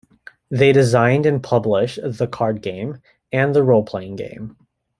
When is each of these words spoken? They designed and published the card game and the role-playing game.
They 0.49 0.71
designed 0.71 1.27
and 1.27 1.43
published 1.43 1.99
the 2.03 2.25
card 2.25 2.63
game 2.63 3.03
and 3.31 3.53
the 3.53 3.61
role-playing 3.61 4.15
game. 4.15 4.57